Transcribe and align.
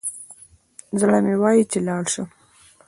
زړه 0.99 1.17
مي 1.25 1.35
وايي 1.41 1.63
چي 1.71 1.79
لاړ 1.87 2.03
شم 2.13 2.27